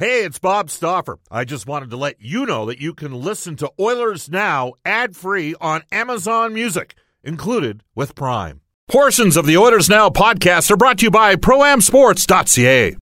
[0.00, 1.18] Hey, it's Bob Stauffer.
[1.30, 5.14] I just wanted to let you know that you can listen to Oilers Now ad
[5.14, 8.62] free on Amazon Music, included with Prime.
[8.88, 12.96] Portions of the Oilers Now podcast are brought to you by ProAmSports.ca.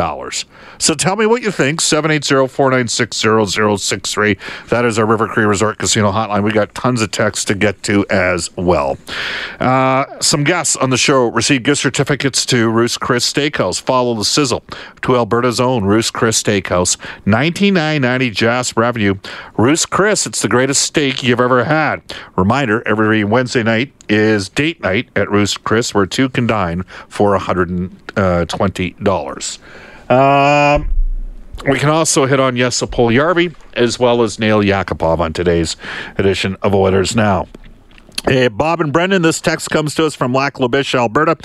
[0.79, 1.81] So tell me what you think.
[1.81, 4.69] 780-496-0063.
[4.71, 6.43] That is our River Cree Resort Casino hotline.
[6.43, 8.99] We got tons of texts to get to as well.
[9.61, 13.79] Uh, some guests on the show received gift certificates to Ruth's Chris Steakhouse.
[13.81, 14.65] Follow the sizzle
[15.03, 16.97] to Alberta's own Ruth's Chris Steakhouse.
[17.27, 19.17] 9990 Jasper Avenue.
[19.57, 22.03] Ruth's Chris, it's the greatest steak you've ever had.
[22.37, 27.34] Reminder, every Wednesday night is date night at Ruth's Chris where two can dine for
[27.39, 29.59] $120.
[30.11, 30.91] Um,
[31.69, 35.77] we can also hit on Jesse Puljujarvi as well as Nail Yakupov on today's
[36.19, 37.49] edition of Oilers Now.
[38.27, 41.37] Hey, Bob and Brendan, this text comes to us from Lac La Biche, Alberta.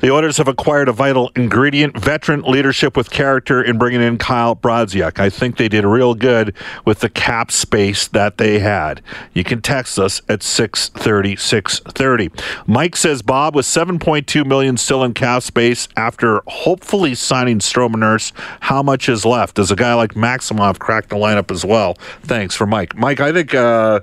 [0.00, 4.54] The Oilers have acquired a vital ingredient, veteran leadership with character in bringing in Kyle
[4.54, 5.18] Brodziak.
[5.18, 9.02] I think they did real good with the cap space that they had.
[9.34, 12.30] You can text us at 630, 630.
[12.68, 18.32] Mike says, Bob, with 7.2 million still in cap space after hopefully signing Stroman Nurse,
[18.60, 19.56] how much is left?
[19.56, 21.94] Does a guy like Maksimov crack the lineup as well?
[22.22, 22.96] Thanks for Mike.
[22.96, 23.54] Mike, I think...
[23.54, 24.00] Uh,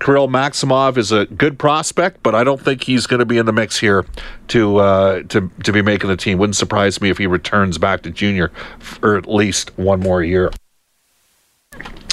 [0.00, 3.46] Kirill Maksimov is a good prospect, but I don't think he's going to be in
[3.46, 4.04] the mix here
[4.48, 6.38] to uh, to to be making the team.
[6.38, 10.52] Wouldn't surprise me if he returns back to junior for at least one more year.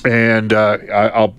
[0.05, 1.35] And uh, I, I'll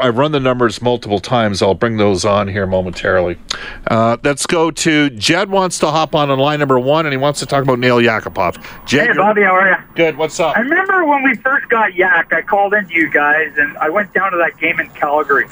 [0.00, 1.62] I've run the numbers multiple times.
[1.62, 3.38] I'll bring those on here momentarily.
[3.86, 5.50] Uh, let's go to Jed.
[5.50, 7.98] Wants to hop on on line number one, and he wants to talk about Nail
[7.98, 8.86] Yakupov.
[8.86, 9.76] Jed, hey, Bobby, how are you?
[9.94, 10.16] Good.
[10.16, 10.56] What's up?
[10.56, 12.32] I remember when we first got Yak.
[12.32, 15.46] I called into you guys, and I went down to that game in Calgary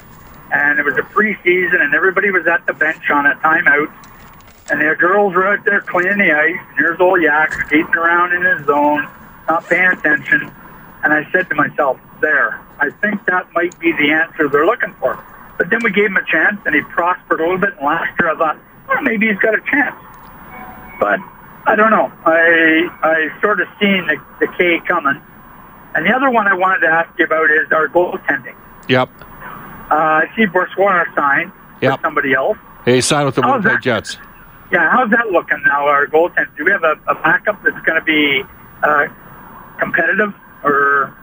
[0.51, 3.93] and it was a preseason, and everybody was at the bench on a timeout,
[4.69, 6.59] and their girls were out there cleaning the ice.
[6.69, 9.07] And here's old Yak skating around in his zone,
[9.47, 10.51] not paying attention.
[11.03, 14.93] And I said to myself, there, I think that might be the answer they're looking
[14.99, 15.23] for.
[15.57, 17.73] But then we gave him a chance, and he prospered a little bit.
[17.77, 19.95] And last year, I thought, well, maybe he's got a chance.
[20.99, 21.19] But
[21.65, 22.11] I don't know.
[22.25, 25.21] I I sort of seen the, the K coming.
[25.95, 28.55] And the other one I wanted to ask you about is our goaltending.
[28.87, 29.09] Yep.
[29.89, 31.91] Uh, I see Brossoit signed Yep.
[31.93, 32.57] with somebody else.
[32.85, 33.83] He signed with the How's Winnipeg that?
[33.83, 34.17] Jets.
[34.71, 36.47] Yeah, how's that looking now, our goaltender?
[36.57, 38.43] Do we have a, a backup that's going to be
[38.83, 39.07] uh,
[39.79, 40.33] competitive?
[40.63, 41.15] Or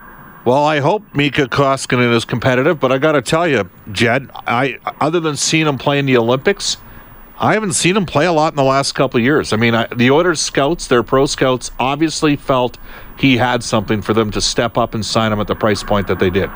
[0.45, 4.79] Well, I hope Mikko Koskinen is competitive, but I got to tell you, Jed, I
[5.01, 6.77] other than seeing him play in the Olympics,
[7.39, 9.53] I haven't seen him play a lot in the last couple of years.
[9.53, 12.79] I mean, I, the Oilers scouts, their pro scouts, obviously felt
[13.19, 16.07] he had something for them to step up and sign him at the price point
[16.07, 16.49] that they did.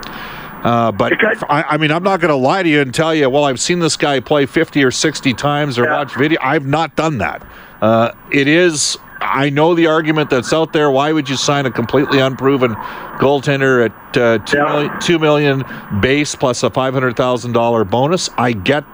[0.65, 1.13] Uh, but
[1.51, 3.61] I, I mean, I'm not going to lie to you and tell you, well, I've
[3.61, 5.99] seen this guy play 50 or 60 times or Yeah.
[5.99, 6.39] watch video.
[6.43, 7.47] I've not done that.
[7.81, 10.91] Uh, it is, I know the argument that's out there.
[10.91, 12.75] Why would you sign a completely unproven
[13.19, 14.65] goaltender at uh, two, Yeah.
[14.65, 15.65] million, two million
[16.01, 18.29] base plus a $500,000 bonus?
[18.37, 18.85] I get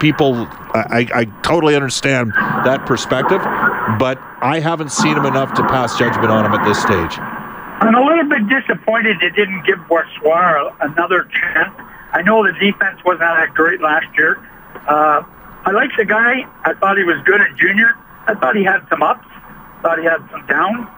[0.00, 0.34] people,
[0.74, 2.32] I, I totally understand
[2.64, 3.40] that perspective,
[3.98, 7.18] but I haven't seen him enough to pass judgment on him at this stage.
[7.86, 11.74] I'm a little bit disappointed they didn't give Brossoit another chance.
[12.12, 14.36] I know the defense wasn't that great last year.
[14.88, 15.22] Uh,
[15.66, 16.46] I like the guy.
[16.64, 17.94] I thought he was good at junior.
[18.26, 19.26] I thought he had some ups.
[19.82, 20.88] Thought he had some downs.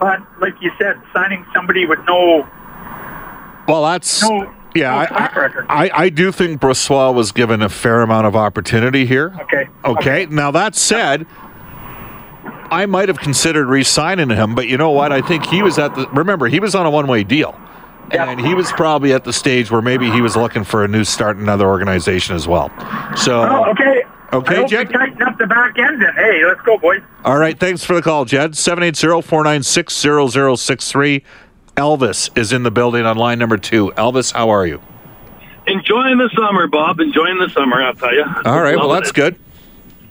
[0.00, 2.46] But like you said, signing somebody with no
[3.68, 5.06] Well, that's No- yeah.
[5.10, 5.86] no I.
[5.86, 9.34] I, I do think Brossoit was given a fair amount of opportunity here.
[9.42, 9.68] Okay.
[9.84, 10.26] Okay.
[10.26, 11.26] Now that said,
[12.74, 15.12] I might have considered re-signing him, but you know what?
[15.12, 16.06] I think he was at the.
[16.08, 17.54] Remember, he was on a one-way deal,
[18.12, 18.28] Yeah.
[18.28, 21.04] and he was probably at the stage where maybe he was looking for a new
[21.04, 22.70] start in another organization as well.
[23.16, 24.02] So Oh, okay.
[24.32, 24.90] I Okay, hope Jed?
[24.92, 26.02] tighten up the back end.
[26.02, 27.00] And hey, let's go, boys.
[27.24, 28.56] All right, thanks for the call, Jed.
[28.56, 31.22] 780-496-0063.
[31.76, 33.92] Elvis is in the building on line number two.
[33.96, 34.80] Elvis, how are you?
[35.68, 36.98] Enjoying the summer, Bob.
[37.00, 38.24] Enjoying the summer, I'll tell you.
[38.44, 39.14] All right, well, that's it.
[39.14, 39.36] good.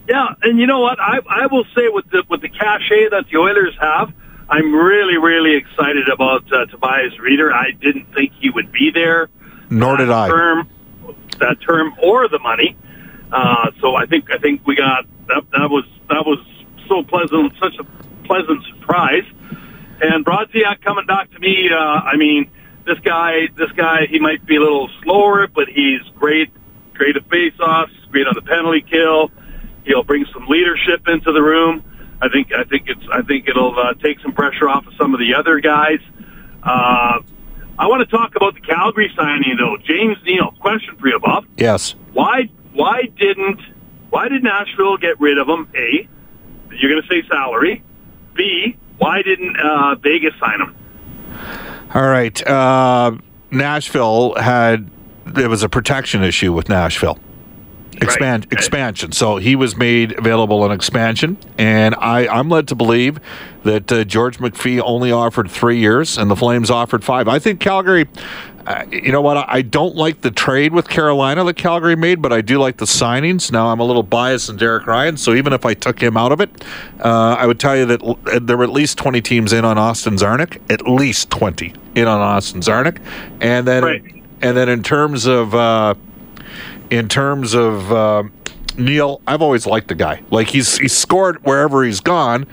[0.07, 0.99] Yeah, and you know what?
[0.99, 4.13] I I will say with the with the cachet that the Oilers have,
[4.49, 7.53] I'm really really excited about uh, Tobias Rieder.
[7.53, 9.29] I didn't think he would be there.
[9.69, 10.27] Nor did I.
[10.29, 10.69] Term,
[11.39, 12.75] that term or the money.
[13.31, 15.43] Uh, so I think I think we got that.
[15.51, 16.39] That was that was
[16.87, 17.85] so pleasant, such a
[18.25, 19.23] pleasant surprise.
[20.01, 21.69] And Brodziak coming back to me.
[21.71, 22.51] Uh, I mean,
[22.85, 26.51] this guy, this guy, he might be a little slower, but he's great,
[26.93, 29.31] great at face-offs, great on the penalty kill.
[29.85, 31.83] He'll bring some leadership into the room.
[32.21, 35.13] I think, I think it's, I think it'll uh, take some pressure off of some
[35.13, 35.99] of the other guys.
[36.63, 37.19] Uh,
[37.77, 39.77] I want to talk about the Calgary signing, though.
[39.83, 41.45] James Neal, question for you, Bob.
[41.57, 41.95] Yes.
[42.13, 43.59] Why, why didn't,
[44.09, 45.67] why did Nashville get rid of him?
[45.75, 46.07] A,
[46.71, 47.83] you're going to say salary.
[48.35, 50.75] B, why didn't uh, Vegas sign him?
[51.93, 52.47] All right.
[52.47, 53.17] Uh,
[53.51, 54.89] Nashville had
[55.25, 57.19] there was a protection issue with Nashville.
[58.01, 58.53] Expand okay.
[58.55, 59.11] expansion.
[59.11, 63.19] So he was made available in expansion, and I I'm led to believe
[63.63, 67.27] that uh, George McPhee only offered three years, and the Flames offered five.
[67.27, 68.07] I think Calgary.
[68.65, 69.35] Uh, you know what?
[69.49, 72.85] I don't like the trade with Carolina that Calgary made, but I do like the
[72.85, 73.51] signings.
[73.51, 76.31] Now I'm a little biased in Derek Ryan, so even if I took him out
[76.31, 76.49] of it,
[77.03, 79.77] uh, I would tell you that l- there were at least 20 teams in on
[79.77, 82.99] Austin Czarnik, at least 20 in on Austin Czarnik,
[83.41, 84.01] and then Right.
[84.41, 85.95] and then in terms of uh,
[86.93, 88.23] in terms of uh,
[88.77, 90.21] Neal, I've always liked the guy.
[90.29, 92.45] Like he's he's scored wherever he's gone.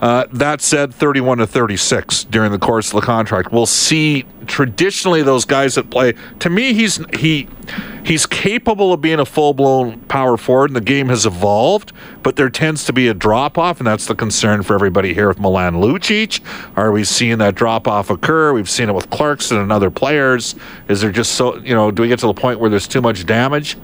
[0.00, 3.50] Uh, that said, 31 to 36 during the course of the contract.
[3.50, 4.26] We'll see.
[4.46, 6.14] Traditionally, those guys that play.
[6.40, 7.48] To me, he's he
[8.04, 11.92] he's capable of being a full blown power forward, and the game has evolved.
[12.22, 15.28] But there tends to be a drop off, and that's the concern for everybody here
[15.28, 16.40] with Milan Lucic.
[16.76, 18.52] Are we seeing that drop off occur?
[18.52, 20.54] We've seen it with Clarkson and other players.
[20.88, 21.90] Is there just so you know?
[21.90, 23.76] Do we get to the point where there's too much damage?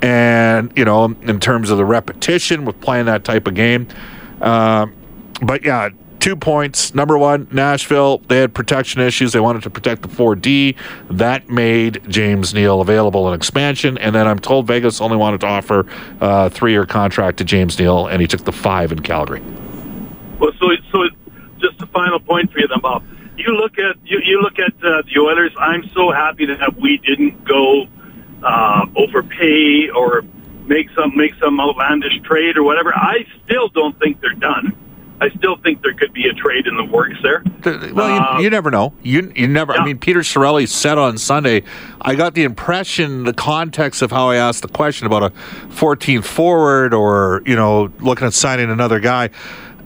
[0.00, 3.88] and you know in terms of the repetition with playing that type of game
[4.40, 4.86] uh,
[5.42, 5.88] but yeah
[6.20, 10.74] two points number one nashville they had protection issues they wanted to protect the 4d
[11.10, 15.46] that made james neal available in expansion and then i'm told vegas only wanted to
[15.46, 15.86] offer
[16.20, 19.40] a three-year contract to james neal and he took the five in calgary
[20.40, 21.08] Well, so so
[21.60, 23.02] just a final point for you, then, Bob.
[23.36, 25.52] You look at you, you look at uh, the Oilers.
[25.58, 27.86] I'm so happy that we didn't go
[28.42, 30.22] uh, overpay or
[30.66, 32.94] make some make some outlandish trade or whatever.
[32.94, 34.76] I still don't think they're done.
[35.20, 37.42] I still think there could be a trade in the works there.
[37.92, 38.92] Well, Uh, you, you never know.
[39.02, 39.72] You you never.
[39.72, 41.64] I mean, Peter Chiarelli said on Sunday.
[42.00, 45.30] I got the impression, the context of how I asked the question about a
[45.70, 49.30] 14th forward, or you know, looking at signing another guy.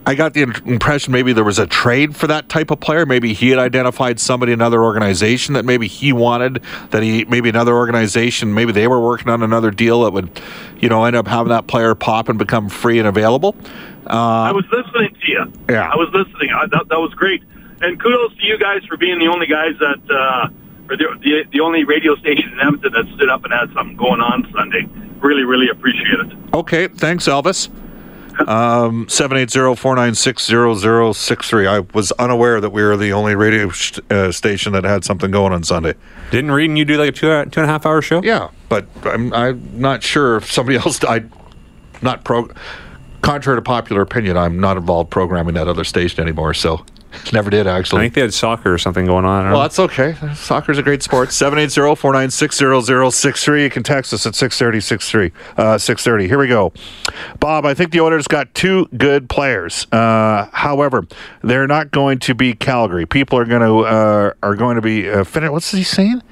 [0.04, 3.06] I got the impression maybe there was a trade for that type of player.
[3.06, 6.60] Maybe he had identified somebody, in another organization that maybe he wanted.
[6.90, 10.40] That he maybe another organization, maybe they were working on another deal that would,
[10.80, 13.54] you know, end up having that player pop and become free and available.
[14.16, 15.52] I was listening to you.
[15.68, 15.88] Yeah.
[15.88, 16.50] I was listening.
[16.50, 17.42] I, that, that was great.
[17.80, 20.48] And kudos to you guys for being the only guys that, uh,
[20.90, 23.96] or the, the, the only radio station in Edmonton that stood up and had something
[23.96, 24.86] going on Sunday.
[25.20, 26.32] Really, really appreciate it.
[26.54, 27.68] Okay, thanks, Elvis.
[28.48, 31.68] Um, 780-496-0063.
[31.68, 35.30] I was unaware that we were the only radio sh- uh, station that had something
[35.30, 35.94] going on Sunday.
[36.30, 38.22] Didn't Reed and you do like a two, two and a half hour show?
[38.22, 41.02] Yeah, but I'm, I'm not sure if somebody else.
[41.04, 41.24] I
[42.00, 42.48] not pro.
[43.22, 46.52] Contrary to popular opinion, I'm not involved programming that other station anymore.
[46.54, 46.84] So
[47.32, 48.00] never did actually.
[48.00, 49.44] I think they had soccer or something going on.
[49.44, 49.60] Well, know.
[49.60, 50.16] that's okay.
[50.34, 51.28] Soccer's a great sport.
[51.28, 53.62] 780-496-0063.
[53.62, 55.32] You can text us at 630-63.
[55.56, 56.28] Uh, 630.
[56.28, 56.74] Here we go.
[57.38, 59.86] Bob, I think the Oilers got two good players.
[59.92, 61.06] Uh, however,
[61.42, 63.04] they're not going to be Calgary.
[63.06, 66.22] People are going to uh, are going to be uh, fin- What's he saying?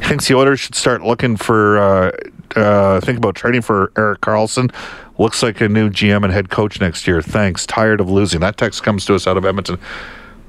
[0.00, 1.78] He thinks the Oilers should start looking for
[2.56, 4.72] uh, think about trading for Erik Karlsson.
[5.18, 7.20] Looks like a new GM and head coach next year.
[7.20, 7.66] Thanks.
[7.66, 8.40] Tired of losing.
[8.40, 9.78] That text comes to us out of Edmonton.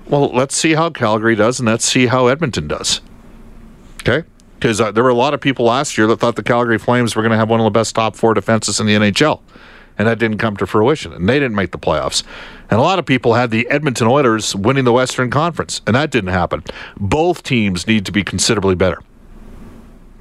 [0.08, 3.02] Well, let's see how Calgary does, and let's see how Edmonton does.
[4.02, 4.28] Okay?
[4.56, 7.16] Because uh, there were a lot of people last year that thought the Calgary Flames
[7.16, 9.42] were going to have one of the best top four defenses in the NHL.
[9.98, 12.24] And that didn't come to fruition, and they didn't make the playoffs.
[12.70, 16.12] And a lot of people had the Edmonton Oilers winning the Western Conference, and that
[16.12, 16.64] didn't happen.
[16.98, 19.02] Both teams need to be considerably better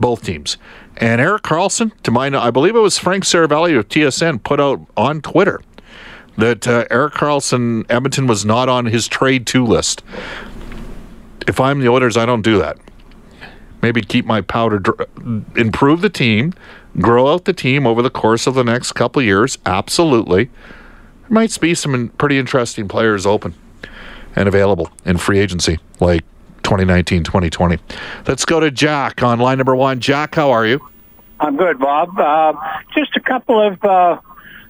[0.01, 0.57] both teams.
[0.97, 4.87] And Erik Karlsson, to my, I believe it was Frank Seravalli of TSN, put out
[4.97, 5.61] on Twitter
[6.37, 10.03] that uh, Erik Karlsson, Edmonton was not on his trade to list.
[11.47, 12.77] If I'm the Oilers, I don't do that.
[13.83, 15.09] maybe keep my powder, dr-
[15.57, 16.53] improve the team,
[16.99, 19.59] grow out the team over the course of the next couple years.
[19.65, 20.45] Absolutely.
[20.45, 23.55] There might be some pretty interesting players open
[24.37, 26.25] and available in free agency, like
[26.63, 27.79] 2019, 2020.
[28.27, 30.01] Let's go to Jack on line number one.
[30.01, 30.87] Jack, how are you?
[31.41, 32.19] I'm good, Bob.
[32.19, 32.53] Uh,
[32.95, 34.21] just a couple of uh,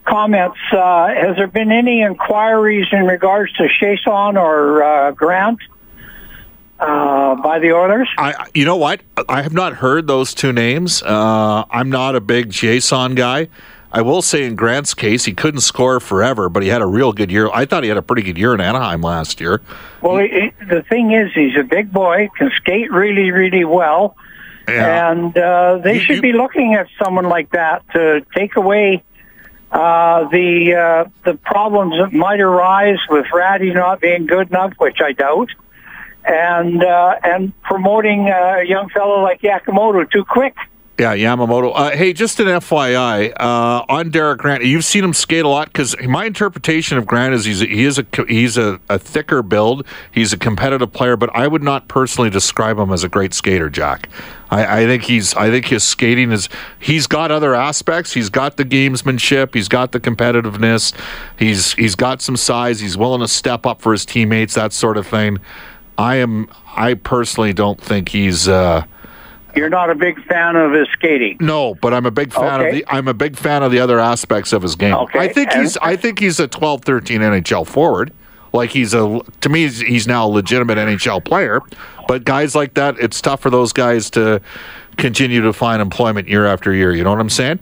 [0.05, 0.59] comments.
[0.73, 5.59] Uh, has there been any inquiries in regards to Chiasson or uh, Grant
[6.79, 8.09] uh, by the Oilers?
[8.19, 9.01] I, you know what?
[9.29, 11.03] I have not heard those two names.
[11.03, 13.49] Uh, I'm not a big Chiasson guy.
[13.93, 17.13] I will say in Grant's case, he couldn't score forever, but he had a real
[17.13, 17.51] good year.
[17.53, 19.61] I thought he had a pretty good year in Anaheim last year.
[20.01, 24.17] Well, it, the thing is, he's a big boy, can skate really, really well,
[24.69, 25.11] Yeah.
[25.11, 29.03] and uh, they You- should you- be looking at someone like that to take away
[29.73, 34.99] uh, the uh, the problems that might arise with Rattie not being good enough, which
[35.01, 35.51] I doubt,
[36.25, 40.57] and uh, and promoting a young fellow like Yakamoto too quick.
[41.01, 41.73] Yeah, Yamamoto.
[41.75, 44.67] Uh, hey, just an FYI uh, on Derek Grant.
[44.67, 47.85] You've seen him skate a lot because my interpretation of Grant is he's a, he
[47.87, 49.87] is a he's a, a thicker build.
[50.13, 53.71] He's a competitive player, but I would not personally describe him as a great skater,
[53.71, 54.11] Jack.
[54.51, 58.13] I, I think he's I think his skating is he's got other aspects.
[58.13, 59.55] He's got the gamesmanship.
[59.55, 60.95] He's got the competitiveness.
[61.39, 62.81] He's he's got some size.
[62.81, 64.53] He's willing to step up for his teammates.
[64.53, 65.39] That sort of thing.
[65.97, 66.51] I am.
[66.77, 68.49] I personally don't think he's.
[68.49, 68.85] Uh,
[69.55, 71.37] You're not a big fan of his skating.
[71.41, 73.99] no, but I'm a big fan of the I'm a big fan of the other
[73.99, 74.95] aspects of his game.
[74.95, 78.13] Okay, I think and- he's I think he's a 12 13 NHL forward.
[78.53, 81.61] Like he's a to me he's, he's now a legitimate NHL player,
[82.09, 84.41] but guys like that it's tough for those guys to
[84.97, 87.61] continue to find employment year after year, you know what I'm saying?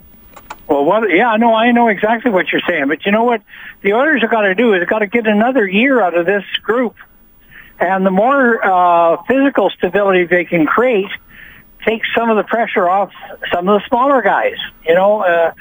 [0.66, 1.11] Well, what?
[1.11, 2.88] Yeah, no, I know exactly what you're saying.
[2.88, 3.42] But you know what?
[3.80, 6.45] The Oilers have got to do is got to get another year out of this
[6.62, 6.95] group,
[7.78, 11.09] and the more uh, physical stability they can create,
[11.88, 13.12] takes some of the pressure off
[13.52, 14.57] some of the smaller guys.
[14.87, 15.52] You know, uh,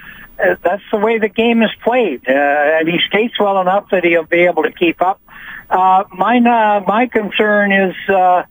[0.44, 4.04] uh, that's the way the game is played, uh, and he skates well enough that
[4.04, 5.22] he'll be able to keep up.
[5.70, 7.96] Uh, mine, uh, my concern is.
[8.10, 8.44] Uh,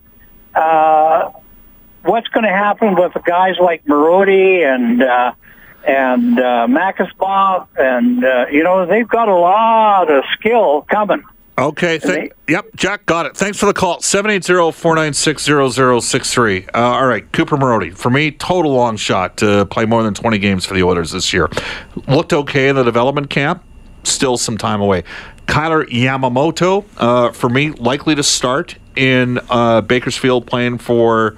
[0.55, 1.33] uh,
[2.07, 5.33] what's going to happen with guys like Marody and uh,
[5.87, 11.23] and uh, Makasbaugh, and uh, you know they've got a lot of skill coming.
[11.59, 11.99] Okay.
[11.99, 13.37] Th- yep, Jack got it.
[13.37, 13.99] Thanks for the call.
[14.01, 16.69] 780-496-0063.
[16.75, 17.97] Uh, all right, Cooper Marody.
[17.97, 21.33] For me, total long shot to play more than 20 games for the Oilers this
[21.33, 21.49] year.
[22.07, 23.63] Looked okay in the development camp.
[24.05, 25.05] Still some time away.
[25.47, 31.37] Kailer Yamamoto, uh, for me, likely to start in uh, Bakersfield playing for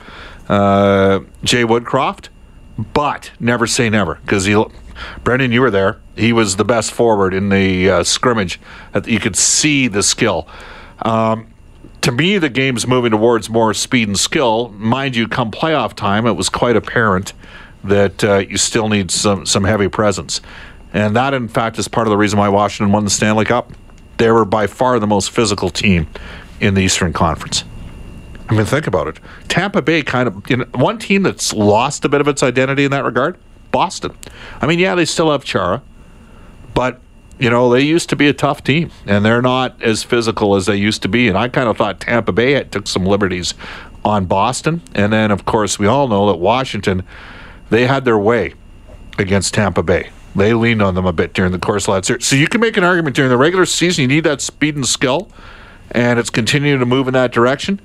[0.48, 2.28] uh, Jay Woodcroft
[2.78, 4.54] but never say never because he
[5.24, 5.98] brendan you were there.
[6.16, 8.60] He was the best forward in the uh, scrimmage.
[9.06, 10.48] You could see the skill.
[11.02, 11.52] Um,
[12.02, 14.70] to me the game's moving towards more speed and skill.
[14.70, 17.32] Mind you come playoff time it was quite apparent
[17.84, 20.40] that uh, you still need some some heavy presence.
[20.92, 23.72] And that in fact is part of the reason why washington won the stanley cup.
[24.16, 26.08] They were by far the most physical team
[26.60, 27.64] in the eastern conference.
[28.48, 29.20] I mean, think about it.
[29.48, 32.84] Tampa Bay kind of you know, one team that's lost a bit of its identity
[32.84, 33.36] in that regard.
[33.70, 34.16] Boston.
[34.60, 35.82] I mean, yeah, they still have Chara,
[36.74, 37.00] but
[37.38, 40.66] you know they used to be a tough team, and they're not as physical as
[40.66, 41.28] they used to be.
[41.28, 43.54] And I kind of thought Tampa Bay had, took some liberties
[44.04, 47.04] on Boston, and then of course we all know that Washington,
[47.70, 48.54] they had their way
[49.18, 50.10] against Tampa Bay.
[50.36, 52.20] They leaned on them a bit during the course of last year.
[52.20, 54.02] So you can make an argument during the regular season.
[54.02, 55.30] You need that speed and skill,
[55.90, 57.80] and it's continuing to move in that direction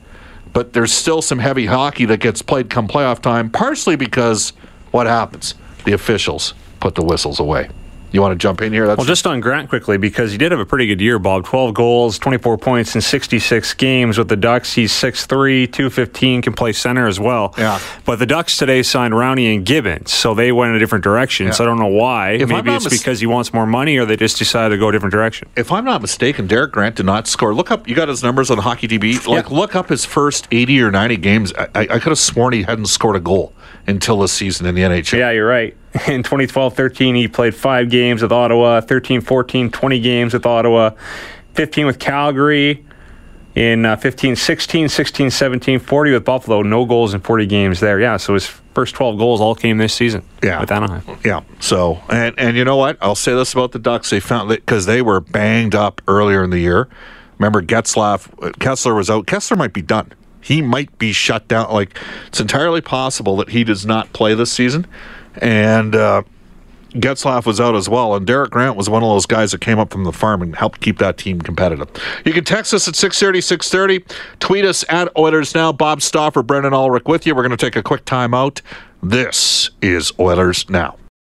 [0.53, 4.53] but there's still some heavy hockey that gets played come playoff time, partially because
[4.91, 5.55] what happens?
[5.85, 7.69] The officials put the whistles away.
[8.11, 8.85] You want to jump in here?
[8.85, 11.45] That's Well, just on Grant quickly, because he did have a pretty good year, Bob.
[11.45, 14.71] 12 goals, 24 points in 66 games with the Ducks.
[14.73, 17.55] He's 6'3, 215, can play center as well.
[17.57, 17.79] Yeah.
[18.05, 21.51] But the Ducks today signed Rowney and Gibbons, so they went in a different direction.
[21.53, 22.33] So I don't know why.
[22.33, 24.89] If Maybe it's mis- because he wants more money or they just decided to go
[24.89, 25.49] a different direction.
[25.55, 27.51] if I'm not mistaken, Derek Grant did not score.
[27.55, 27.87] Look up.
[27.87, 29.25] You got his numbers on HockeyDB.
[29.25, 29.55] Like, Yeah.
[29.57, 31.51] look up his first 80 or 90 games.
[31.57, 33.53] I, I, I could have sworn he hadn't scored a goal
[33.87, 35.17] until this season in the NHL.
[35.17, 35.75] Yeah, you're right.
[36.07, 40.91] In 2012 13, he played five games with Ottawa, 13 14, 20 games with Ottawa,
[41.53, 42.85] 15 with Calgary.
[43.55, 47.99] In uh, 15 16, 16 17, 40 with Buffalo, no goals in 40 games there.
[47.99, 50.59] Yeah, so his first 12 goals all came this season Yeah.
[50.59, 51.03] with Anaheim.
[51.23, 51.41] Yeah.
[51.59, 52.97] So, and and you know what?
[52.99, 54.09] I'll say this about the Ducks.
[54.09, 56.87] They found that because they were banged up earlier in the year.
[57.37, 59.27] Remember, Getzlaf, Kesler was out.
[59.27, 60.11] Kesler might be done.
[60.43, 61.71] He might be shut down.
[61.71, 61.97] Like
[62.27, 64.85] it's entirely possible that he does not play this season,
[65.41, 66.23] and uh,
[66.93, 69.79] Getzlaf was out as well, and Derek Grant was one of those guys that came
[69.79, 71.89] up from the farm and helped keep that team competitive.
[72.23, 74.15] You can text us at 630, 630.
[74.39, 75.71] Tweet us at Oilers Now.
[75.71, 77.33] Bob Stauffer, Brendan Ulrich with you.
[77.33, 78.61] We're going to take a quick time out.
[79.01, 80.97] This is Oilers Now.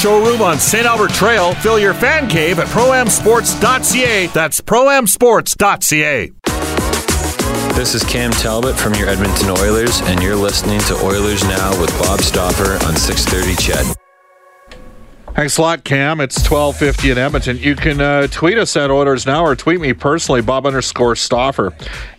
[0.00, 0.86] showroom on St.
[0.86, 1.52] Albert Trail.
[1.56, 4.28] Fill your fan cave at proamsports.ca.
[4.28, 6.32] That's proamsports.ca.
[7.74, 11.90] This is Cam Talbot from your Edmonton Oilers, and you're listening to Oilers Now with
[11.98, 13.96] Bob Stauffer on 630 CHED.
[15.34, 16.20] Thanks a lot, Cam.
[16.20, 17.56] It's 1250 in Edmonton.
[17.58, 21.72] You can uh, tweet us at Oilers Now or tweet me personally, Bob underscore Stauffer,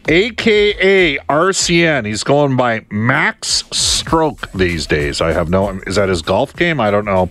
[0.08, 1.18] a.k.a.
[1.18, 2.06] RCN.
[2.06, 3.64] He's going by Max
[4.12, 5.22] Stroke these days.
[5.22, 5.70] I have no...
[5.88, 6.82] Is that his golf game?
[6.82, 7.30] I don't know.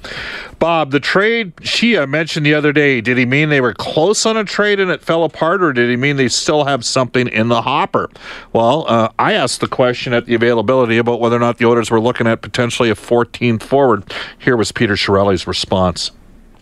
[0.59, 4.39] Bob, the trade Shia mentioned the other day, did he mean they were close on
[4.39, 7.49] a trade and it fell apart, or did he mean they still have something in
[7.49, 8.09] the hopper?
[8.55, 11.91] Well, uh, I asked the question at the availability about whether or not the Oilers
[11.91, 14.11] were looking at potentially a 14th forward.
[14.39, 16.13] Here was Peter Chiarelli's response.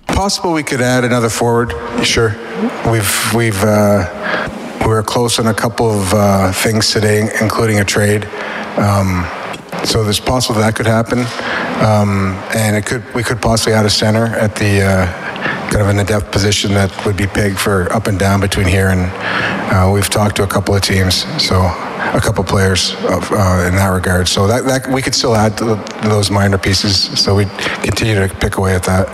[0.09, 1.71] Possible we could add another forward.
[2.05, 2.31] Sure,
[2.91, 4.49] we've we've uh,
[4.81, 8.25] we were close on a couple of uh, things today, including a trade.
[8.79, 9.25] Um,
[9.85, 11.21] so there's possible that could happen,
[11.85, 15.07] um, and it could we could possibly add a center at the uh,
[15.71, 18.67] kind of in the depth position that would be pegged for up and down between
[18.67, 19.11] here and
[19.71, 23.67] uh, we've talked to a couple of teams, so a couple of players of, uh,
[23.69, 24.27] in that regard.
[24.27, 26.97] So that, that we could still add to, the, to those minor pieces.
[27.21, 27.45] So we
[27.83, 29.09] continue to pick away at that.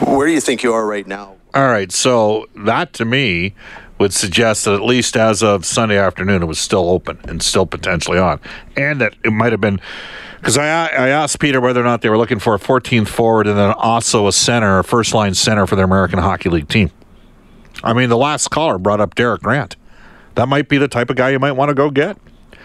[0.00, 1.34] Where do you think you are right now?
[1.52, 3.54] All right, so that to me
[3.98, 7.66] would suggest that at least as of Sunday afternoon, it was still open and still
[7.66, 8.40] potentially on,
[8.76, 9.80] and that it might have been
[10.36, 13.46] because I I asked Peter whether or not they were looking for a 14th forward
[13.46, 16.90] and then also a center, a first line center for their American Hockey League team.
[17.82, 19.76] I mean, the last caller brought up Derek Grant.
[20.34, 22.16] That might be the type of guy you might want to go get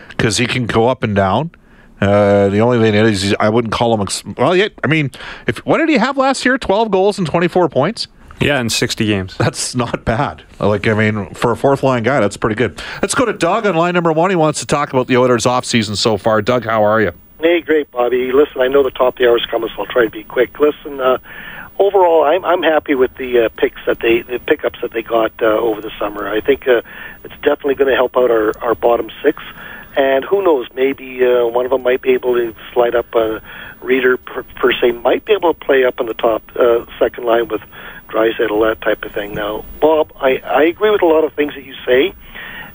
[0.09, 1.51] because he can go up and down.
[2.01, 4.01] Uh, the only thing is, I wouldn't call him.
[4.01, 5.11] Ex- well, yeah, I mean,
[5.47, 6.57] if what did he have last year?
[6.57, 8.07] Twelve goals and twenty four points.
[8.39, 9.37] Yeah, in 60 games.
[9.37, 10.43] That's not bad.
[10.59, 12.81] Like, I mean, for a fourth line guy, that's pretty good.
[13.01, 14.29] Let's go to Doug on line number one.
[14.29, 16.41] He wants to talk about the Oilers' offseason so far.
[16.41, 17.11] Doug, how are you?
[17.39, 18.31] Hey, great, Bobby.
[18.31, 20.23] Listen, I know the top of the hour is coming, so I'll try to be
[20.23, 20.59] quick.
[20.59, 21.17] Listen, uh,
[21.77, 25.31] overall, I'm I'm happy with the uh, picks that they the pickups that they got
[25.41, 26.27] uh, over the summer.
[26.27, 26.81] I think uh,
[27.23, 29.43] it's definitely going to help out our our bottom six.
[29.95, 30.67] And who knows?
[30.73, 33.13] Maybe uh, one of them might be able to slide up.
[33.13, 33.41] A
[33.81, 37.25] Rieder per, per se might be able to play up on the top uh, second
[37.25, 37.61] line with
[38.13, 39.33] Draisaitl, that type of thing.
[39.33, 42.13] Now, Bob, I I agree with a lot of things that you say,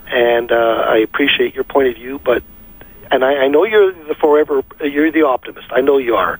[0.07, 2.43] and uh, I appreciate your point of view, but
[3.11, 5.67] and I, I know you're the forever, you're the optimist.
[5.71, 6.39] I know you are.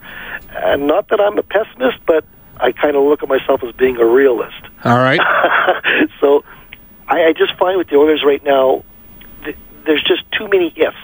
[0.50, 2.24] And not that I'm a pessimist, but
[2.58, 4.62] I kind of look at myself as being a realist.
[4.84, 5.20] All right.
[6.20, 6.44] so
[7.08, 8.84] I, I just find with the Oilers right now,
[9.44, 10.96] th- there's just too many ifs.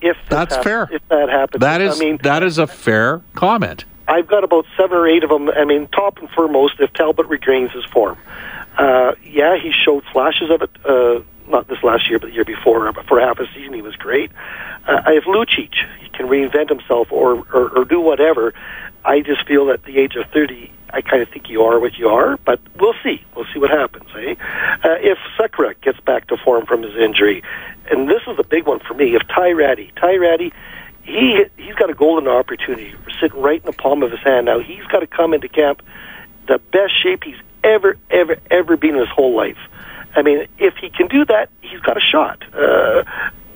[0.00, 0.88] If That's hap- fair.
[0.90, 3.84] If that happens, That is I mean, that is a fair comment.
[4.12, 5.48] I've got about seven or eight of them.
[5.48, 8.18] I mean, top and foremost, if Talbot regains his form,
[8.76, 10.70] uh, yeah, he showed flashes of it.
[10.84, 12.92] Uh, not this last year, but the year before.
[12.92, 14.30] But for half a season, he was great.
[14.86, 18.52] Uh, if Lucic he can reinvent himself or, or or do whatever,
[19.04, 21.96] I just feel at the age of thirty, I kind of think you are what
[21.98, 22.36] you are.
[22.36, 23.24] But we'll see.
[23.34, 24.10] We'll see what happens.
[24.14, 24.34] Eh?
[24.84, 27.42] Uh, if Sekera gets back to form from his injury,
[27.90, 29.14] and this is the big one for me.
[29.14, 30.52] If Ty Rattie, Ty Rattie
[31.02, 34.60] he he's got a golden opportunity sitting right in the palm of his hand now.
[34.60, 35.82] He's got to come into camp
[36.48, 39.58] the best shape he's ever ever ever been in his whole life.
[40.14, 42.42] I mean, if he can do that, he's got a shot.
[42.54, 43.04] Uh,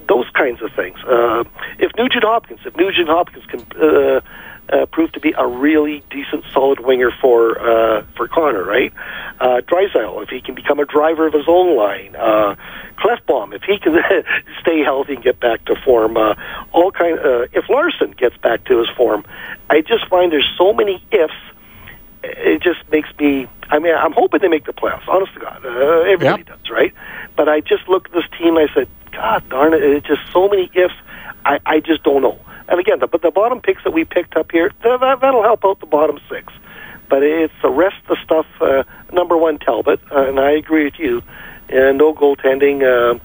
[0.08, 0.98] those kinds of things.
[1.04, 1.44] Uh,
[1.78, 4.20] if Nugent Hopkins, if Nugent Hopkins can uh,
[4.68, 8.92] uh, prove to be a really decent, solid winger for uh, for Connor, right?
[9.40, 12.16] Uh, Draisaitl, if he can become a driver of his own line.
[12.16, 12.56] Uh,
[12.98, 13.94] Klefbom, if he can
[14.60, 16.16] stay healthy and get back to form.
[16.16, 16.34] Uh,
[16.72, 17.18] all kind.
[17.18, 19.24] Uh, if Larsson gets back to his form,
[19.70, 21.34] I just find there's so many ifs.
[22.24, 23.46] It just makes me.
[23.70, 25.06] I mean, I'm hoping they make the playoffs.
[25.08, 25.68] Honest to God, uh,
[26.02, 26.46] everybody Yep.
[26.46, 26.92] does, right?
[27.36, 28.56] But I just look at this team.
[28.56, 29.82] and I said, God darn it!
[29.82, 30.94] It's just so many ifs.
[31.44, 32.38] I, I just don't know.
[32.68, 35.80] And again, the, the bottom picks that we picked up here, that, that'll help out
[35.80, 36.52] the bottom six.
[37.08, 38.46] But it's the rest of the stuff.
[38.60, 41.22] Uh, number one, Talbot, uh, and I agree with you.
[41.68, 42.82] And no goaltending.
[42.82, 43.18] Uh,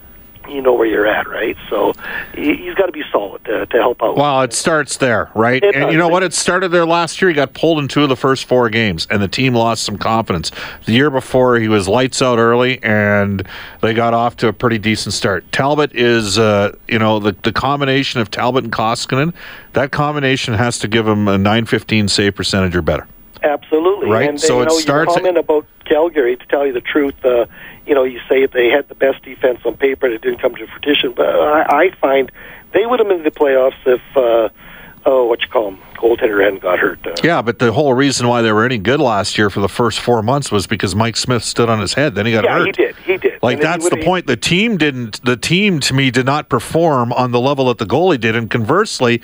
[0.52, 1.56] you know where you're at, right?
[1.70, 1.94] So
[2.36, 4.16] he, he's got to be solid to, to help out.
[4.16, 5.64] Well, it starts there, right?
[5.64, 5.92] It and does.
[5.94, 6.24] you know what?
[6.24, 7.30] It started there last year.
[7.30, 9.98] He got pulled in two of the first four games, and the team lost some
[9.98, 10.52] confidence.
[10.86, 13.48] The year before, he was lights out early, and
[13.82, 15.50] they got off to a pretty decent start.
[15.52, 19.34] Talbot is, uh, you know, the, the combination of Talbot and Koskinen,
[19.74, 23.08] that combination has to give him a 915 save percentage or better.
[23.44, 24.08] Absolutely.
[24.10, 27.26] Right, And so it know, starts- Your comment about Calgary, to tell you the truth,
[27.26, 27.46] uh,
[27.86, 30.56] you know, you say they had the best defense on paper and it didn't come
[30.56, 32.32] to fruition, but I, I find
[32.72, 34.48] they would have been in the playoffs if, uh,
[35.06, 37.06] oh, what you call them, goaltender hadn't got hurt.
[37.06, 39.68] Uh, Yeah, but the whole reason why they were any good last year for the
[39.68, 42.16] first four months was because Mike Smith stood on his head.
[42.16, 42.50] Then he got hurt.
[42.50, 42.66] yeah, hurt.
[42.68, 42.96] he did.
[42.96, 43.44] He did.
[43.44, 44.28] Like And that's the point.
[44.28, 45.22] The team didn't.
[45.26, 48.50] The team to me did not perform on the level that the goalie did, and
[48.50, 49.22] conversely,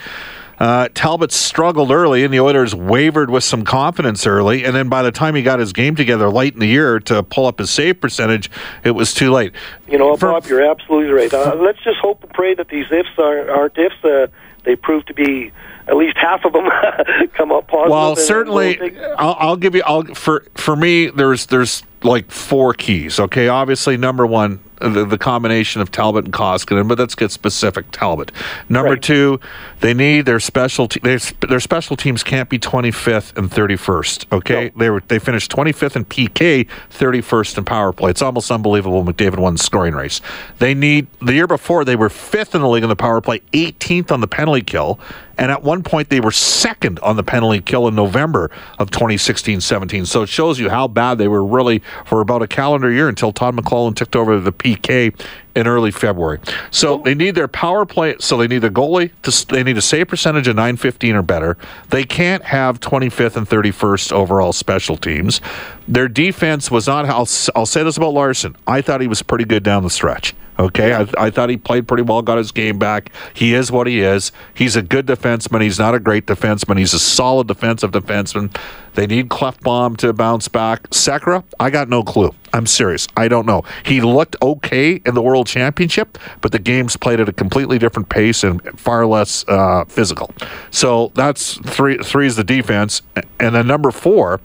[0.59, 4.63] uh, Talbot struggled early, and the Oilers wavered with some confidence early.
[4.63, 7.23] And then by the time he got his game together late in the year to
[7.23, 8.49] pull up his save percentage,
[8.83, 9.53] it was too late.
[9.87, 11.33] You know, For- Bob, you're absolutely right.
[11.33, 14.03] Uh, let's just hope and pray that these ifs are, aren't ifs.
[14.03, 14.27] Uh,
[14.63, 15.51] they prove to be
[15.87, 16.69] at least half of them
[17.33, 17.91] come up positive.
[17.91, 19.83] Well, certainly, I'll, I'll give you.
[19.85, 21.07] I'll for for me.
[21.07, 23.19] There's there's like four keys.
[23.19, 27.85] Okay, obviously, number one, the, the combination of Talbot and Koskinen, but let's get specific.
[27.91, 28.31] Talbot.
[28.69, 29.01] Number Right.
[29.01, 29.39] two,
[29.81, 34.25] they need their special te- their, their special teams can't be 25th and 31st.
[34.31, 38.11] Okay, they were they finished 25th in PK, 31st in power play.
[38.11, 39.03] It's almost unbelievable.
[39.03, 40.21] McDavid won the scoring race.
[40.59, 43.39] They need the year before they were fifth in the league in the power play,
[43.53, 44.99] 18th on the penalty kill.
[45.37, 49.61] And at one point, they were second on the penalty kill in November of 2016
[49.61, 50.05] 17.
[50.05, 53.31] So it shows you how bad they were really for about a calendar year until
[53.31, 55.13] Todd McLellan took over the PK
[55.55, 56.39] in early February.
[56.69, 58.15] So they need their power play.
[58.19, 61.57] So they need the goalie to, they need a save percentage of 915 or better.
[61.89, 65.41] They can't have 25th and 31st overall special teams.
[65.87, 68.55] Their defense was not, I'll, I'll say this about Larsson.
[68.67, 70.35] I thought he was pretty good down the stretch.
[70.59, 73.11] Okay, I, I thought he played pretty well, got his game back.
[73.33, 74.31] He is what he is.
[74.55, 75.61] He's a good defenseman.
[75.61, 76.79] He's not a great defenseman.
[76.79, 78.55] He's a solid defensive defenseman.
[78.95, 80.89] They need Klefbom to bounce back.
[80.89, 82.33] Sekera, I got no clue.
[82.53, 83.07] I'm serious.
[83.15, 83.63] I don't know.
[83.85, 88.09] He looked okay in the World Championship, but the games played at a completely different
[88.09, 90.31] pace and far less uh, physical.
[90.71, 91.99] So that's three.
[91.99, 93.03] Three is the defense,
[93.39, 94.39] and then number four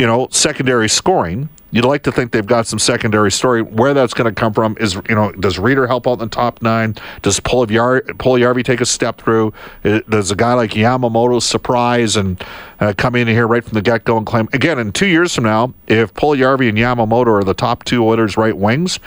[0.00, 1.50] you know, secondary scoring.
[1.72, 3.62] You'd like to think they've got some secondary story.
[3.62, 6.28] Where that's going to come from is, you know, does Rieder help out in the
[6.28, 6.96] top nine?
[7.22, 9.52] Does Puljujärvi take a step through?
[9.84, 12.42] Uh, Does a guy like Yamamoto surprise and
[12.80, 14.48] uh, come in here right from the get go and claim?
[14.52, 18.36] Again, in two years from now, if Puljujärvi and Yamamoto are the top two Oilers
[18.36, 18.98] right wings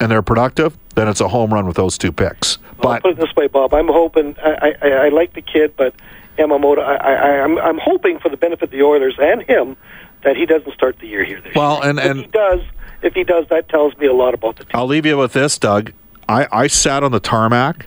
[0.00, 2.58] and they're productive, then it's a home run with those two picks.
[2.82, 3.74] I'll put it this way, Bob.
[3.74, 4.36] I'm hoping.
[4.42, 5.94] I, I, I like the kid, but
[6.38, 6.80] Yamamoto.
[6.80, 9.76] I, I, I'm, I'm hoping for the benefit of the Oilers and him
[10.24, 11.90] that he doesn't start the year here this Well, year.
[11.90, 12.60] and- if and- he does,
[13.02, 14.70] if he does, that tells me a lot about the team.
[14.74, 15.92] I'll leave you with this, Doug.
[16.28, 17.86] I, I sat on the tarmac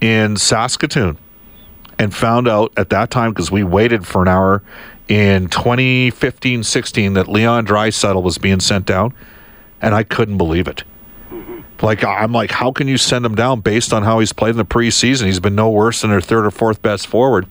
[0.00, 1.18] in Saskatoon
[1.98, 4.62] and found out at that time because we waited for an hour
[5.08, 9.12] in 2015 16 that Leon Draisaitl was being sent down,
[9.82, 10.84] and I couldn't believe it.
[11.30, 11.60] Mm-hmm.
[11.84, 14.56] Like I'm like, how can you send him down based on how he's played in
[14.56, 15.26] the preseason?
[15.26, 17.46] He's been no worse than their third or fourth best forward,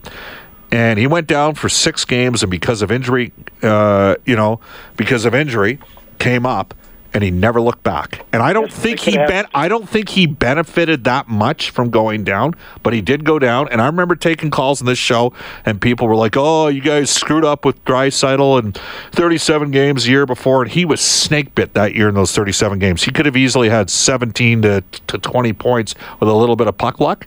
[0.71, 3.31] and he went down for six games, and because of injury,
[3.63, 4.59] uh, you know,
[4.97, 5.79] because of injury,
[6.19, 6.75] came up,
[7.11, 8.23] and he never looked back.
[8.31, 12.23] And I don't think he ben- I don't think he benefited that much from going
[12.23, 12.53] down,
[12.83, 13.67] but he did go down.
[13.69, 15.33] And I remember taking calls in this show,
[15.65, 18.79] and people were like, "Oh, you guys screwed up with Draisaitl and
[19.11, 22.77] 37 games a year before." And he was snake bit that year in those 37
[22.77, 23.03] games.
[23.03, 26.77] He could have easily had 17 to, to 20 points with a little bit of
[26.77, 27.25] puck luck.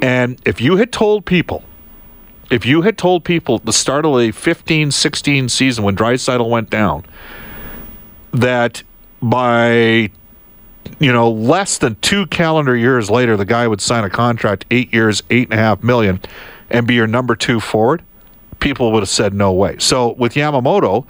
[0.00, 1.62] And if you had told people
[2.50, 6.48] if you had told people at the start of the 15 16 season when Draisaitl
[6.48, 7.04] went down
[8.32, 8.82] that
[9.22, 10.10] by
[10.98, 14.92] you know less than two calendar years later the guy would sign a contract eight
[14.92, 16.20] years eight and a half million
[16.70, 18.02] and be your number two forward
[18.60, 19.76] people would have said no way.
[19.78, 21.06] So with yamamoto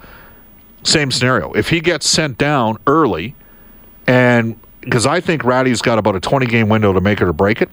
[0.83, 1.51] same scenario.
[1.53, 3.35] If he gets sent down early
[4.07, 7.33] and because i think Rattie's got about a 20 game window to make it or
[7.33, 7.69] break it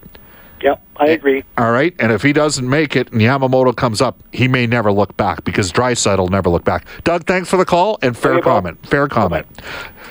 [0.62, 1.44] Yep, I eh, agree.
[1.56, 1.94] all right.
[1.98, 5.44] And if he doesn't make it and Yamamoto comes up, he may never look back
[5.44, 6.86] because Draisaitl will never look back.
[7.04, 8.84] Doug, thanks for the call and fair comment.
[8.86, 9.46] Fair comment.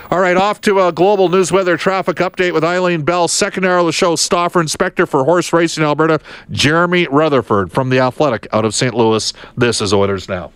[0.09, 3.27] All right, off to a global news weather traffic update with Eileen Bell.
[3.27, 7.99] Second hour of the show, Stoffer Inspector for Horse Racing Alberta, Jeremy Rutherford from The
[7.99, 8.93] Athletic out of St.
[8.93, 9.33] Louis.
[9.57, 10.51] This is Oilers Now.